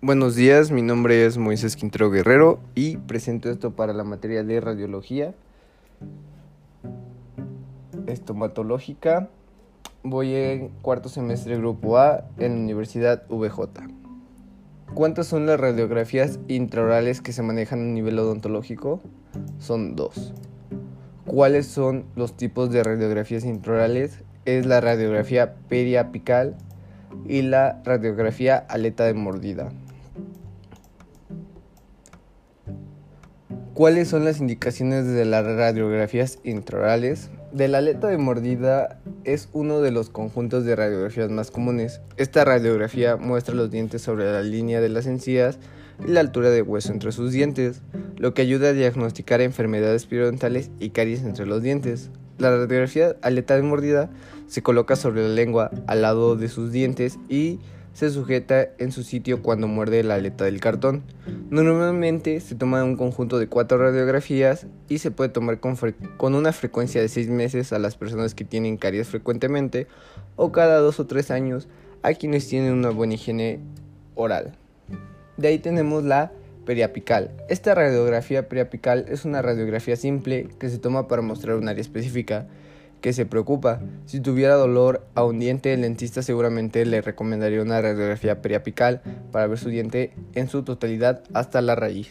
Buenos 0.00 0.36
días, 0.36 0.70
mi 0.70 0.80
nombre 0.80 1.26
es 1.26 1.38
Moisés 1.38 1.74
Quintero 1.74 2.08
Guerrero 2.08 2.60
y 2.76 2.98
presento 2.98 3.50
esto 3.50 3.72
para 3.72 3.92
la 3.92 4.04
materia 4.04 4.44
de 4.44 4.60
radiología 4.60 5.34
estomatológica. 8.06 9.28
Voy 10.04 10.36
en 10.36 10.68
cuarto 10.82 11.08
semestre 11.08 11.56
grupo 11.56 11.98
A 11.98 12.28
en 12.38 12.54
la 12.54 12.60
Universidad 12.60 13.24
VJ. 13.28 13.88
¿Cuántas 14.94 15.26
son 15.26 15.46
las 15.46 15.58
radiografías 15.58 16.38
intraorales 16.46 17.20
que 17.20 17.32
se 17.32 17.42
manejan 17.42 17.80
a 17.80 17.92
nivel 17.92 18.20
odontológico? 18.20 19.00
Son 19.58 19.96
dos. 19.96 20.32
¿Cuáles 21.26 21.66
son 21.66 22.04
los 22.14 22.36
tipos 22.36 22.70
de 22.70 22.84
radiografías 22.84 23.44
intraorales? 23.44 24.20
Es 24.44 24.64
la 24.64 24.80
radiografía 24.80 25.56
periapical 25.68 26.56
y 27.26 27.42
la 27.42 27.82
radiografía 27.84 28.58
aleta 28.58 29.02
de 29.02 29.14
mordida. 29.14 29.72
¿Cuáles 33.78 34.08
son 34.08 34.24
las 34.24 34.40
indicaciones 34.40 35.06
de 35.06 35.24
las 35.24 35.44
radiografías 35.44 36.40
intraorales? 36.42 37.30
De 37.52 37.68
la 37.68 37.78
aleta 37.78 38.08
de 38.08 38.18
mordida 38.18 38.98
es 39.22 39.48
uno 39.52 39.80
de 39.80 39.92
los 39.92 40.10
conjuntos 40.10 40.64
de 40.64 40.74
radiografías 40.74 41.30
más 41.30 41.52
comunes. 41.52 42.00
Esta 42.16 42.44
radiografía 42.44 43.14
muestra 43.14 43.54
los 43.54 43.70
dientes 43.70 44.02
sobre 44.02 44.24
la 44.24 44.42
línea 44.42 44.80
de 44.80 44.88
las 44.88 45.06
encías 45.06 45.60
y 46.04 46.10
la 46.10 46.18
altura 46.18 46.50
de 46.50 46.62
hueso 46.62 46.90
entre 46.90 47.12
sus 47.12 47.30
dientes, 47.30 47.82
lo 48.16 48.34
que 48.34 48.42
ayuda 48.42 48.70
a 48.70 48.72
diagnosticar 48.72 49.40
enfermedades 49.42 50.06
periodontales 50.06 50.72
y 50.80 50.90
caries 50.90 51.22
entre 51.22 51.46
los 51.46 51.62
dientes. 51.62 52.10
La 52.36 52.50
radiografía 52.50 53.14
aleta 53.22 53.54
de 53.54 53.62
mordida 53.62 54.10
se 54.48 54.60
coloca 54.60 54.96
sobre 54.96 55.22
la 55.22 55.34
lengua 55.34 55.70
al 55.86 56.02
lado 56.02 56.34
de 56.34 56.48
sus 56.48 56.72
dientes 56.72 57.16
y 57.28 57.60
se 57.92 58.10
sujeta 58.10 58.68
en 58.78 58.92
su 58.92 59.02
sitio 59.02 59.42
cuando 59.42 59.66
muerde 59.66 60.02
la 60.02 60.14
aleta 60.14 60.44
del 60.44 60.60
cartón. 60.60 61.02
Normalmente 61.50 62.40
se 62.40 62.54
toma 62.54 62.84
un 62.84 62.96
conjunto 62.96 63.38
de 63.38 63.48
cuatro 63.48 63.78
radiografías 63.78 64.66
y 64.88 64.98
se 64.98 65.10
puede 65.10 65.30
tomar 65.30 65.60
con, 65.60 65.76
con, 66.16 66.34
una 66.34 66.52
frecuencia 66.52 67.00
de 67.00 67.08
seis 67.08 67.28
meses 67.28 67.72
a 67.72 67.78
las 67.78 67.96
personas 67.96 68.34
que 68.34 68.44
tienen 68.44 68.76
caries 68.76 69.08
frecuentemente 69.08 69.86
o 70.36 70.52
cada 70.52 70.78
dos 70.78 71.00
o 71.00 71.06
tres 71.06 71.30
años 71.30 71.68
a 72.02 72.14
quienes 72.14 72.46
tienen 72.48 72.72
una 72.72 72.90
buena 72.90 73.14
higiene 73.14 73.60
oral. 74.14 74.54
De 75.36 75.48
ahí 75.48 75.58
tenemos 75.58 76.04
la 76.04 76.32
periapical. 76.64 77.30
Esta 77.48 77.74
radiografía 77.74 78.48
periapical 78.48 79.06
es 79.08 79.24
una 79.24 79.40
radiografía 79.40 79.96
simple 79.96 80.48
que 80.58 80.68
se 80.68 80.78
toma 80.78 81.08
para 81.08 81.22
mostrar 81.22 81.56
un 81.56 81.68
área 81.68 81.80
específica 81.80 82.46
que 83.00 83.12
se 83.12 83.26
preocupa. 83.26 83.80
Si 84.06 84.20
tuviera 84.20 84.54
dolor 84.54 85.06
a 85.14 85.24
un 85.24 85.38
diente, 85.38 85.72
el 85.72 85.82
dentista 85.82 86.22
seguramente 86.22 86.84
le 86.84 87.00
recomendaría 87.00 87.62
una 87.62 87.80
radiografía 87.80 88.42
periapical 88.42 89.02
para 89.32 89.46
ver 89.46 89.58
su 89.58 89.68
diente 89.68 90.12
en 90.34 90.48
su 90.48 90.62
totalidad 90.62 91.22
hasta 91.32 91.60
la 91.60 91.74
raíz. 91.74 92.10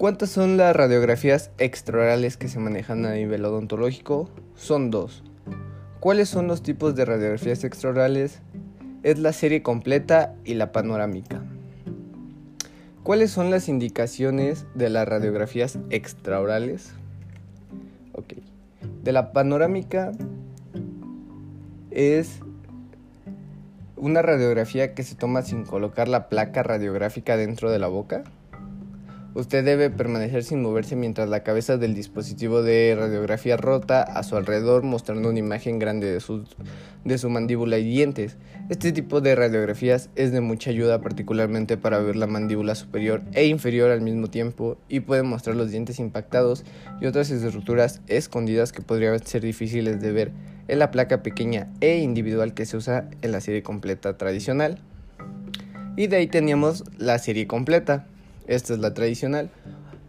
¿Cuántas 0.00 0.30
son 0.30 0.56
las 0.56 0.74
radiografías 0.74 1.50
extraorales 1.58 2.38
que 2.38 2.48
se 2.48 2.58
manejan 2.58 3.04
a 3.04 3.12
nivel 3.12 3.44
odontológico? 3.44 4.30
Son 4.56 4.90
dos. 4.90 5.22
¿Cuáles 6.00 6.30
son 6.30 6.46
los 6.46 6.62
tipos 6.62 6.94
de 6.94 7.04
radiografías 7.04 7.64
extraorales? 7.64 8.40
Es 9.02 9.18
la 9.18 9.34
serie 9.34 9.62
completa 9.62 10.34
y 10.42 10.54
la 10.54 10.72
panorámica. 10.72 11.39
¿Cuáles 13.10 13.32
son 13.32 13.50
las 13.50 13.68
indicaciones 13.68 14.66
de 14.76 14.88
las 14.88 15.08
radiografías 15.08 15.80
extraorales? 15.90 16.92
Ok. 18.12 18.34
De 19.02 19.10
la 19.10 19.32
panorámica 19.32 20.12
es 21.90 22.38
una 23.96 24.22
radiografía 24.22 24.94
que 24.94 25.02
se 25.02 25.16
toma 25.16 25.42
sin 25.42 25.64
colocar 25.64 26.06
la 26.06 26.28
placa 26.28 26.62
radiográfica 26.62 27.36
dentro 27.36 27.72
de 27.72 27.80
la 27.80 27.88
boca. 27.88 28.22
Usted 29.32 29.64
debe 29.64 29.90
permanecer 29.90 30.42
sin 30.42 30.60
moverse 30.60 30.96
mientras 30.96 31.28
la 31.28 31.44
cabeza 31.44 31.76
del 31.76 31.94
dispositivo 31.94 32.64
de 32.64 32.96
radiografía 32.98 33.56
rota 33.56 34.02
a 34.02 34.24
su 34.24 34.36
alrededor 34.36 34.82
mostrando 34.82 35.28
una 35.28 35.38
imagen 35.38 35.78
grande 35.78 36.10
de 36.12 36.18
su, 36.18 37.30
mandíbula 37.30 37.78
y 37.78 37.84
dientes. 37.84 38.38
Este 38.70 38.90
tipo 38.90 39.20
de 39.20 39.36
radiografías 39.36 40.10
es 40.16 40.32
de 40.32 40.40
mucha 40.40 40.70
ayuda 40.70 41.00
particularmente 41.00 41.76
para 41.76 42.00
ver 42.00 42.16
la 42.16 42.26
mandíbula 42.26 42.74
superior 42.74 43.22
e 43.32 43.46
inferior 43.46 43.92
al 43.92 44.00
mismo 44.00 44.26
tiempo 44.26 44.78
y 44.88 44.98
puede 44.98 45.22
mostrar 45.22 45.54
los 45.54 45.70
dientes 45.70 46.00
impactados 46.00 46.64
y 47.00 47.06
otras 47.06 47.30
estructuras 47.30 48.00
escondidas 48.08 48.72
que 48.72 48.82
podrían 48.82 49.24
ser 49.24 49.42
difíciles 49.42 50.00
de 50.00 50.10
ver 50.10 50.32
en 50.66 50.80
la 50.80 50.90
placa 50.90 51.22
pequeña 51.22 51.68
e 51.80 51.98
individual 51.98 52.52
que 52.52 52.66
se 52.66 52.76
usa 52.76 53.08
en 53.22 53.30
la 53.30 53.40
serie 53.40 53.62
completa 53.62 54.18
tradicional. 54.18 54.80
Y 55.96 56.08
de 56.08 56.16
ahí 56.16 56.26
teníamos 56.26 56.82
la 56.98 57.18
serie 57.20 57.46
completa. 57.46 58.06
Esta 58.50 58.74
es 58.74 58.80
la 58.80 58.94
tradicional. 58.94 59.48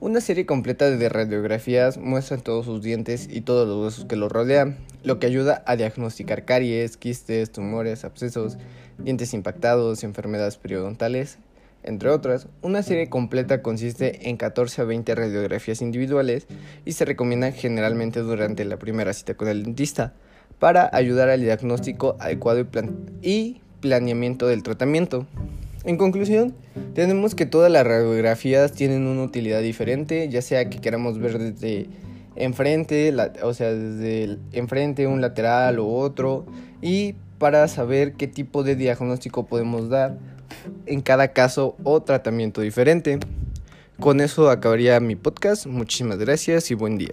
Una 0.00 0.22
serie 0.22 0.46
completa 0.46 0.90
de 0.90 1.08
radiografías 1.10 1.98
muestra 1.98 2.38
todos 2.38 2.64
sus 2.64 2.80
dientes 2.80 3.28
y 3.30 3.42
todos 3.42 3.68
los 3.68 3.84
huesos 3.84 4.06
que 4.06 4.16
los 4.16 4.32
rodean, 4.32 4.78
lo 5.04 5.18
que 5.18 5.26
ayuda 5.26 5.62
a 5.66 5.76
diagnosticar 5.76 6.46
caries, 6.46 6.96
quistes, 6.96 7.52
tumores, 7.52 8.02
abscesos, 8.02 8.56
dientes 8.96 9.34
impactados, 9.34 10.04
enfermedades 10.04 10.56
periodontales, 10.56 11.36
entre 11.82 12.08
otras. 12.08 12.46
Una 12.62 12.82
serie 12.82 13.10
completa 13.10 13.60
consiste 13.60 14.30
en 14.30 14.38
14 14.38 14.80
a 14.80 14.84
20 14.86 15.14
radiografías 15.14 15.82
individuales 15.82 16.46
y 16.86 16.92
se 16.92 17.04
recomienda 17.04 17.52
generalmente 17.52 18.20
durante 18.20 18.64
la 18.64 18.78
primera 18.78 19.12
cita 19.12 19.34
con 19.34 19.48
el 19.48 19.64
dentista 19.64 20.14
para 20.58 20.88
ayudar 20.94 21.28
al 21.28 21.42
diagnóstico 21.42 22.16
adecuado 22.18 22.66
y, 23.20 23.60
planeamiento 23.82 24.46
del 24.46 24.62
tratamiento. 24.62 25.26
En 25.84 25.96
conclusión, 25.96 26.54
tenemos 26.94 27.34
que 27.34 27.46
todas 27.46 27.72
las 27.72 27.86
radiografías 27.86 28.72
tienen 28.72 29.06
una 29.06 29.22
utilidad 29.22 29.62
diferente, 29.62 30.28
ya 30.28 30.42
sea 30.42 30.68
que 30.68 30.78
queramos 30.78 31.18
ver 31.18 31.38
desde 31.38 31.86
enfrente, 32.36 33.14
o 33.42 33.54
sea, 33.54 33.72
desde 33.72 34.38
enfrente, 34.52 35.06
un 35.06 35.20
lateral 35.20 35.78
o 35.78 35.88
otro, 35.88 36.44
y 36.82 37.14
para 37.38 37.66
saber 37.68 38.12
qué 38.12 38.26
tipo 38.26 38.62
de 38.62 38.76
diagnóstico 38.76 39.46
podemos 39.46 39.88
dar 39.88 40.18
en 40.84 41.00
cada 41.00 41.28
caso 41.28 41.76
o 41.82 42.02
tratamiento 42.02 42.60
diferente. 42.60 43.18
Con 43.98 44.20
eso 44.20 44.50
acabaría 44.50 45.00
mi 45.00 45.16
podcast. 45.16 45.66
Muchísimas 45.66 46.18
gracias 46.18 46.70
y 46.70 46.74
buen 46.74 46.98
día. 46.98 47.12